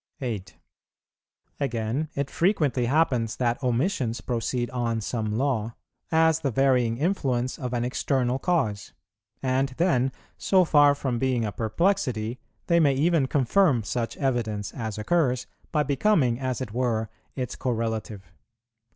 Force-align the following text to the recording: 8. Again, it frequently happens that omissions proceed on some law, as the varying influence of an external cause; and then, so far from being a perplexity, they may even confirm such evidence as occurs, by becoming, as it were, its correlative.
8. 0.19 0.57
Again, 1.59 2.09
it 2.15 2.31
frequently 2.31 2.87
happens 2.87 3.35
that 3.35 3.61
omissions 3.61 4.19
proceed 4.19 4.67
on 4.71 4.99
some 4.99 5.37
law, 5.37 5.75
as 6.11 6.39
the 6.39 6.49
varying 6.49 6.97
influence 6.97 7.59
of 7.59 7.71
an 7.71 7.85
external 7.85 8.39
cause; 8.39 8.93
and 9.43 9.69
then, 9.77 10.11
so 10.39 10.65
far 10.65 10.95
from 10.95 11.19
being 11.19 11.45
a 11.45 11.51
perplexity, 11.51 12.39
they 12.65 12.79
may 12.79 12.95
even 12.95 13.27
confirm 13.27 13.83
such 13.83 14.17
evidence 14.17 14.71
as 14.73 14.97
occurs, 14.97 15.45
by 15.71 15.83
becoming, 15.83 16.39
as 16.39 16.61
it 16.61 16.71
were, 16.73 17.07
its 17.35 17.55
correlative. 17.55 18.31